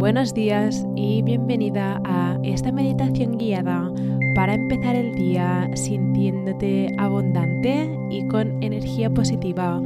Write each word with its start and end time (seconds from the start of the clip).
Buenos 0.00 0.32
días 0.32 0.86
y 0.96 1.20
bienvenida 1.20 2.00
a 2.06 2.38
esta 2.42 2.72
meditación 2.72 3.36
guiada 3.36 3.92
para 4.34 4.54
empezar 4.54 4.96
el 4.96 5.14
día 5.14 5.70
sintiéndote 5.74 6.88
abundante 6.96 7.86
y 8.08 8.26
con 8.28 8.62
energía 8.62 9.10
positiva 9.10 9.78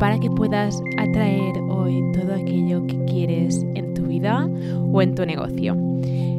para 0.00 0.18
que 0.18 0.30
puedas 0.30 0.80
atraer 0.96 1.58
hoy 1.68 2.02
todo 2.14 2.32
aquello 2.32 2.86
que 2.86 2.96
quieres 3.04 3.62
en 3.74 3.92
tu 3.92 4.04
vida 4.04 4.48
o 4.90 5.02
en 5.02 5.14
tu 5.14 5.26
negocio. 5.26 5.76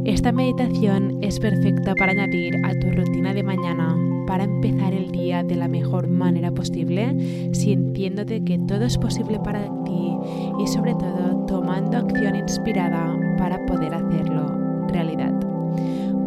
Esta 0.05 0.32
meditación 0.32 1.20
es 1.21 1.39
perfecta 1.39 1.93
para 2.00 2.14
añadir 2.14 2.55
a 2.66 2.71
tu 2.80 2.89
rutina 2.89 3.36
de 3.36 3.43
mañana 3.43 3.96
para 4.25 4.46
empezar 4.46 4.91
el 4.96 5.11
día 5.11 5.43
de 5.43 5.55
la 5.55 5.68
mejor 5.68 6.07
manera 6.07 6.50
posible, 6.50 7.16
sintiéndote 7.54 8.43
que 8.43 8.57
todo 8.57 8.85
es 8.85 8.98
posible 8.98 9.40
para 9.40 9.68
y 10.59 10.68
sobre 10.68 10.94
todo 10.95 11.45
tomando 11.48 11.98
acción 11.98 12.36
inspirada 12.36 13.16
para 13.38 13.66
poder 13.66 13.94
hacerlo 13.94 14.45
realidad. 14.88 15.34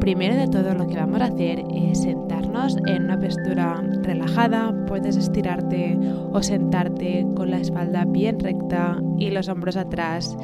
Primero 0.01 0.35
de 0.35 0.49
todo 0.49 0.75
lo 0.75 0.89
que 0.89 0.97
vamos 0.97 1.21
a 1.21 1.27
hacer 1.27 1.65
es 1.73 2.03
sentarnos 2.03 2.77
en 2.87 3.05
una 3.05 3.21
postura 3.21 3.81
relajada, 4.03 4.75
puedes 4.89 5.17
estirarte 5.17 5.97
o 6.33 6.43
sentarte 6.43 7.25
con 7.37 7.51
la 7.51 7.59
espalda 7.59 8.05
bien 8.05 8.41
recta 8.41 9.01
y 9.17 9.31
los 9.31 9.49
hombros 9.49 9.77
atrás 9.77 10.37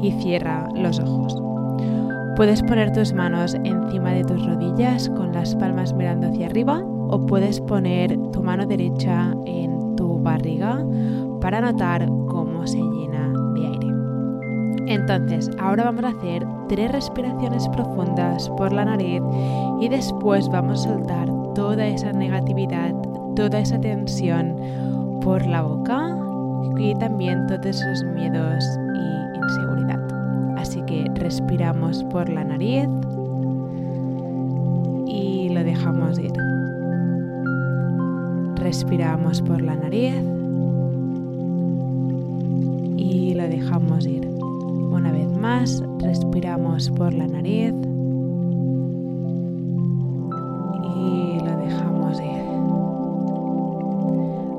y 0.00 0.12
cierra 0.12 0.68
los 0.76 1.00
ojos. 1.00 1.36
Puedes 2.36 2.62
poner 2.62 2.92
tus 2.92 3.12
manos 3.12 3.54
encima 3.64 4.12
de 4.12 4.22
tus 4.24 4.46
rodillas 4.46 5.08
con 5.10 5.32
las 5.32 5.56
palmas 5.56 5.92
mirando 5.92 6.28
hacia 6.28 6.46
arriba 6.46 6.82
o 7.08 7.26
puedes 7.26 7.60
poner 7.60 8.16
tu 8.30 8.42
mano 8.42 8.64
derecha 8.64 9.34
en 9.44 9.96
tu 9.96 10.20
barriga 10.20 10.84
para 11.40 11.60
notar 11.60 12.06
cómo 12.28 12.66
se 12.66 12.78
llena. 12.78 13.19
Entonces, 14.90 15.48
ahora 15.60 15.84
vamos 15.84 16.02
a 16.02 16.08
hacer 16.08 16.44
tres 16.68 16.90
respiraciones 16.90 17.68
profundas 17.68 18.48
por 18.50 18.72
la 18.72 18.84
nariz 18.84 19.22
y 19.80 19.88
después 19.88 20.48
vamos 20.48 20.80
a 20.80 20.90
soltar 20.90 21.28
toda 21.54 21.86
esa 21.86 22.12
negatividad, 22.12 22.92
toda 23.36 23.60
esa 23.60 23.80
tensión 23.80 24.56
por 25.22 25.46
la 25.46 25.62
boca 25.62 26.18
y 26.76 26.92
también 26.96 27.46
todos 27.46 27.66
esos 27.66 28.02
miedos 28.14 28.64
y 28.96 29.36
inseguridad. 29.38 30.00
Así 30.58 30.82
que 30.82 31.04
respiramos 31.14 32.02
por 32.10 32.28
la 32.28 32.42
nariz 32.42 32.88
y 35.06 35.50
lo 35.50 35.62
dejamos 35.62 36.18
ir. 36.18 36.32
Respiramos 38.56 39.40
por 39.40 39.60
la 39.60 39.76
nariz 39.76 40.16
y 42.96 43.34
lo 43.34 43.44
dejamos 43.44 44.04
ir. 44.04 44.49
Una 44.90 45.12
vez 45.12 45.30
más, 45.36 45.82
respiramos 45.98 46.90
por 46.90 47.14
la 47.14 47.26
nariz 47.26 47.72
y 50.96 51.38
lo 51.38 51.56
dejamos 51.58 52.20
ir. 52.20 52.42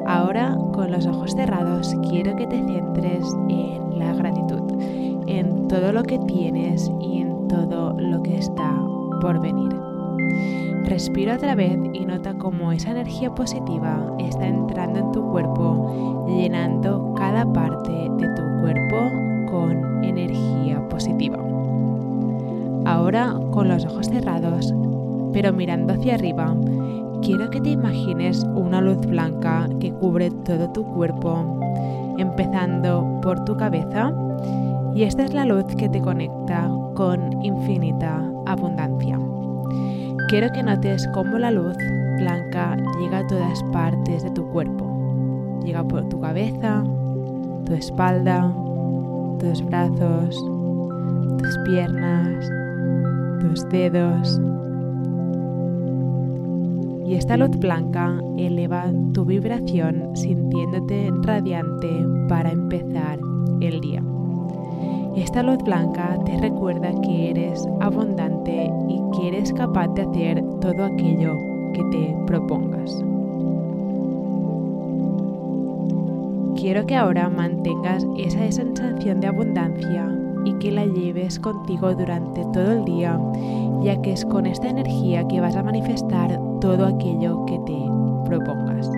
Ahora, 0.07 0.57
con 0.73 0.91
los 0.91 1.05
ojos 1.05 1.31
cerrados, 1.31 1.95
quiero 2.09 2.35
que 2.35 2.47
te 2.47 2.63
centres 2.65 3.25
en 3.49 3.99
la 3.99 4.13
gratitud, 4.13 4.61
en 5.27 5.67
todo 5.67 5.91
lo 5.91 6.03
que 6.03 6.17
tienes 6.19 6.89
y 7.01 7.19
en 7.19 7.47
todo 7.47 7.93
lo 7.99 8.23
que 8.23 8.37
está 8.37 8.73
por 9.21 9.41
venir. 9.41 9.75
Respira 10.85 11.35
otra 11.35 11.55
vez 11.55 11.77
y 11.93 12.05
nota 12.05 12.33
cómo 12.37 12.71
esa 12.71 12.91
energía 12.91 13.33
positiva 13.33 14.13
está 14.19 14.47
entrando 14.47 14.99
en 14.99 15.11
tu 15.11 15.29
cuerpo, 15.31 16.25
llenando 16.27 17.13
cada 17.15 17.45
parte 17.51 17.80
Con 23.21 23.67
los 23.67 23.85
ojos 23.85 24.07
cerrados, 24.07 24.73
pero 25.31 25.53
mirando 25.53 25.93
hacia 25.93 26.15
arriba, 26.15 26.55
quiero 27.21 27.51
que 27.51 27.61
te 27.61 27.69
imagines 27.69 28.43
una 28.55 28.81
luz 28.81 28.97
blanca 29.05 29.69
que 29.79 29.91
cubre 29.91 30.31
todo 30.43 30.71
tu 30.71 30.83
cuerpo, 30.85 31.59
empezando 32.17 33.19
por 33.21 33.45
tu 33.45 33.55
cabeza, 33.55 34.11
y 34.95 35.03
esta 35.03 35.23
es 35.23 35.35
la 35.35 35.45
luz 35.45 35.65
que 35.77 35.87
te 35.87 36.01
conecta 36.01 36.67
con 36.95 37.43
infinita 37.43 38.27
abundancia. 38.47 39.19
Quiero 40.29 40.51
que 40.51 40.63
notes 40.63 41.07
cómo 41.13 41.37
la 41.37 41.51
luz 41.51 41.77
blanca 42.17 42.75
llega 42.99 43.19
a 43.19 43.27
todas 43.27 43.61
partes 43.71 44.23
de 44.23 44.31
tu 44.31 44.47
cuerpo. 44.47 45.59
Llega 45.63 45.83
por 45.83 46.09
tu 46.09 46.19
cabeza, 46.19 46.83
tu 47.65 47.73
espalda, 47.73 48.51
tus 49.37 49.63
brazos, 49.63 50.43
tus 51.37 51.57
piernas, 51.65 52.49
tus 53.41 53.67
dedos. 53.69 54.39
Y 57.05 57.15
esta 57.15 57.35
luz 57.35 57.49
blanca 57.57 58.21
eleva 58.37 58.85
tu 59.13 59.25
vibración 59.25 60.15
sintiéndote 60.15 61.11
radiante 61.23 61.89
para 62.29 62.51
empezar 62.51 63.19
el 63.59 63.81
día. 63.81 64.03
Esta 65.15 65.43
luz 65.43 65.57
blanca 65.65 66.17
te 66.25 66.37
recuerda 66.37 66.91
que 67.01 67.31
eres 67.31 67.67
abundante 67.81 68.71
y 68.87 69.01
que 69.11 69.27
eres 69.29 69.51
capaz 69.53 69.87
de 69.89 70.03
hacer 70.03 70.43
todo 70.61 70.85
aquello 70.85 71.35
que 71.73 71.83
te 71.91 72.15
propongas. 72.27 73.03
Quiero 76.55 76.85
que 76.85 76.95
ahora 76.95 77.27
mantengas 77.29 78.05
esa 78.17 78.49
sensación 78.51 79.19
de 79.19 79.27
abundancia 79.27 80.20
y 80.45 80.53
que 80.53 80.71
la 80.71 80.85
lleves 80.85 81.39
contigo 81.39 81.93
durante 81.93 82.41
todo 82.53 82.71
el 82.71 82.85
día, 82.85 83.19
ya 83.83 84.01
que 84.01 84.13
es 84.13 84.25
con 84.25 84.45
esta 84.45 84.69
energía 84.69 85.27
que 85.27 85.41
vas 85.41 85.55
a 85.55 85.63
manifestar 85.63 86.39
todo 86.59 86.85
aquello 86.85 87.45
que 87.45 87.59
te 87.59 87.77
propongas. 88.25 88.89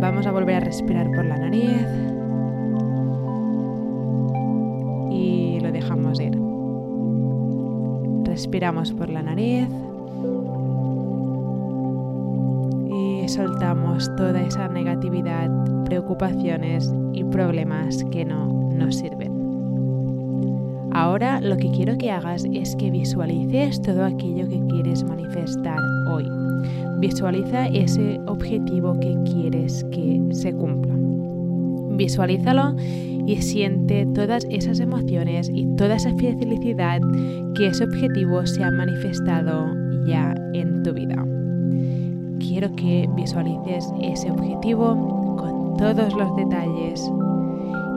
Vamos 0.00 0.26
a 0.26 0.32
volver 0.32 0.56
a 0.56 0.60
respirar 0.60 1.10
por 1.12 1.24
la 1.24 1.36
nariz 1.38 1.86
y 5.10 5.58
lo 5.60 5.72
dejamos 5.72 6.20
ir. 6.20 6.38
Respiramos 8.24 8.92
por 8.92 9.08
la 9.08 9.22
nariz 9.22 9.66
y 12.90 13.28
soltamos 13.28 14.14
toda 14.16 14.42
esa 14.42 14.68
negatividad, 14.68 15.48
preocupaciones 15.84 16.92
y 17.12 17.24
problemas 17.24 18.04
que 18.04 18.24
no 18.24 18.46
nos 18.46 18.96
sirven. 18.96 19.35
Ahora 20.96 21.42
lo 21.42 21.58
que 21.58 21.70
quiero 21.72 21.98
que 21.98 22.10
hagas 22.10 22.46
es 22.54 22.74
que 22.74 22.90
visualices 22.90 23.82
todo 23.82 24.02
aquello 24.02 24.48
que 24.48 24.58
quieres 24.66 25.04
manifestar 25.04 25.78
hoy. 26.08 26.26
Visualiza 27.00 27.66
ese 27.66 28.18
objetivo 28.26 28.98
que 28.98 29.14
quieres 29.24 29.84
que 29.92 30.22
se 30.30 30.54
cumpla. 30.54 30.94
Visualízalo 31.98 32.76
y 33.26 33.36
siente 33.42 34.06
todas 34.14 34.46
esas 34.48 34.80
emociones 34.80 35.50
y 35.52 35.66
toda 35.76 35.96
esa 35.96 36.14
felicidad 36.16 37.02
que 37.54 37.66
ese 37.66 37.84
objetivo 37.84 38.46
se 38.46 38.64
ha 38.64 38.70
manifestado 38.70 39.66
ya 40.06 40.34
en 40.54 40.82
tu 40.82 40.94
vida. 40.94 41.22
Quiero 42.38 42.74
que 42.74 43.06
visualices 43.14 43.92
ese 44.00 44.30
objetivo 44.30 45.36
con 45.36 45.76
todos 45.76 46.14
los 46.14 46.34
detalles 46.36 47.12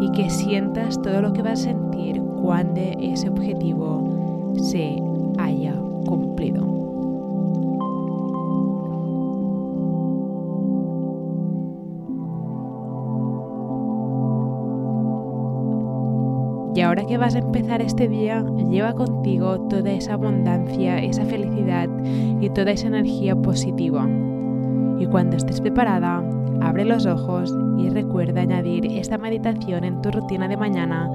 y 0.01 0.11
que 0.11 0.29
sientas 0.29 1.01
todo 1.01 1.21
lo 1.21 1.31
que 1.31 1.41
vas 1.41 1.61
a 1.61 1.63
sentir 1.63 1.88
cuando 2.49 2.81
ese 2.81 3.29
objetivo 3.29 4.55
se 4.57 4.99
haya 5.37 5.75
cumplido. 6.07 6.65
Y 16.74 16.81
ahora 16.81 17.06
que 17.06 17.19
vas 17.19 17.35
a 17.35 17.38
empezar 17.38 17.83
este 17.83 18.07
día, 18.07 18.44
lleva 18.68 18.94
contigo 18.94 19.68
toda 19.69 19.91
esa 19.91 20.13
abundancia, 20.13 20.97
esa 21.03 21.25
felicidad 21.25 21.88
y 22.41 22.50
toda 22.50 22.71
esa 22.71 22.88
energía 22.88 23.35
positiva. 23.35 24.09
Y 24.97 25.06
cuando 25.06 25.38
estés 25.38 25.62
preparada, 25.62 26.24
abre 26.62 26.83
los 26.83 27.06
ojos 27.06 27.56
y 27.77 27.89
recuerda 27.89 28.41
añadir 28.41 28.88
esta 28.88 29.19
meditación 29.19 29.83
en 29.83 30.01
tu 30.01 30.09
rutina 30.09 30.47
de 30.47 30.57
mañana 30.57 31.12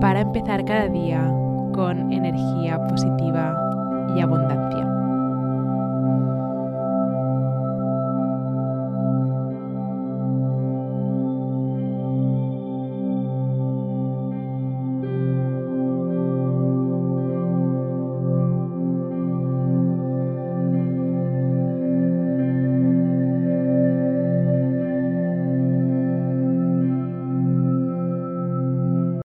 para 0.00 0.20
empezar 0.20 0.64
cada 0.64 0.88
día 0.88 1.20
con 1.74 2.12
energía 2.12 2.78
positiva 2.88 3.56
y 4.16 4.20
abundancia. 4.20 4.87